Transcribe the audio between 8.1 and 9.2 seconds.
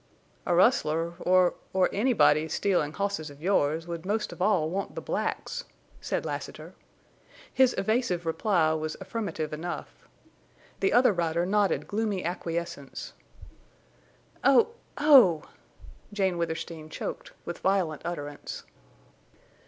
reply was